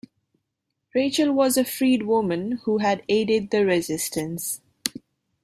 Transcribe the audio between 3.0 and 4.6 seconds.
aided the resistance.